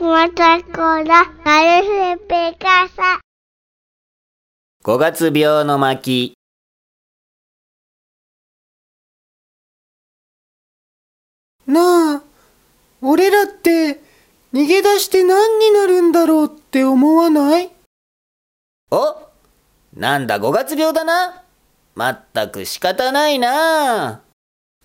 [0.00, 1.84] ラ、ガル
[2.16, 3.20] フペカサ。
[4.84, 6.34] 五月病の巻。
[11.66, 12.22] なあ、
[13.02, 14.00] 俺らって
[14.54, 17.70] 逃げ出して何になるんだろうって思わない？
[18.92, 19.28] お
[19.94, 21.42] なんだ五月病だな。
[21.96, 24.22] まったく仕方ないな。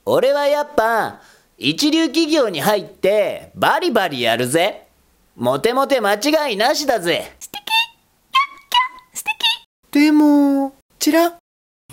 [0.06, 1.22] 俺はやっぱ
[1.60, 4.88] 一流企業に入ってバリバリやるぜ。
[5.36, 7.36] モテモテ間違いなしだぜ。
[9.90, 11.34] でも、ちら、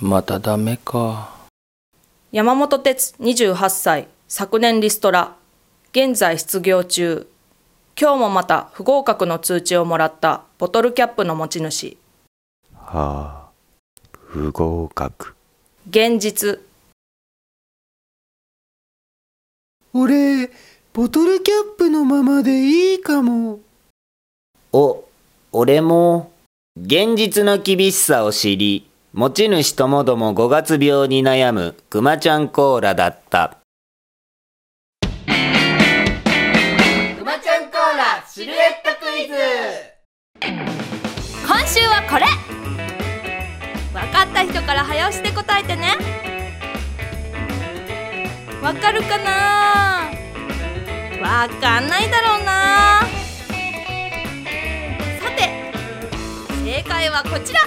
[0.03, 1.31] またダメか。
[2.33, 5.37] 山本哲28歳昨年リストラ。
[5.93, 7.27] 現在失業中。
[7.99, 11.97] 今日もまた不合格の通知をもらったボトルキャップの持ち主。
[12.75, 13.51] はあ、
[14.13, 15.35] 不合格。
[15.89, 16.61] 現実。
[19.95, 20.51] 俺、
[20.93, 23.61] ボトルキャップのままでいいかも。
[24.73, 25.05] お、
[25.53, 26.33] 俺も、
[26.77, 33.59] 現実の厳しさを知り、持ち主ともども五月病に悩むくまちゃんコーラだった。
[35.01, 35.15] く
[37.25, 39.35] まちゃんコーラシルエットクイズ。
[41.47, 42.27] 今週はこれ。
[43.93, 45.97] 分かった人から早押しで答えてね。
[48.61, 50.00] わかるかな？
[51.21, 53.01] わかんないだろうな。
[55.21, 55.73] さて
[56.65, 57.61] 正解はこちら。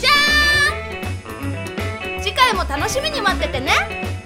[0.00, 2.22] じゃーん！
[2.22, 4.17] 次回も楽しみに待っててね。